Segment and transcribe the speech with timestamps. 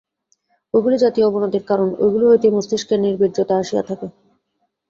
[0.73, 4.07] ঐগুলি জাতীয় অবনতির কারণ, ঐগুলি হইতেই মস্তিষ্কের নির্বীর্যতা আসিয়া থাকে।